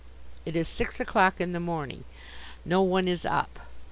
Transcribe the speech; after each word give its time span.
It 0.47 0.55
is 0.55 0.67
six 0.67 0.99
o'clock 0.99 1.39
in 1.39 1.51
the 1.51 1.59
morning. 1.59 2.05
No 2.65 2.81
one 2.81 3.07
is 3.07 3.23
up. 3.23 3.59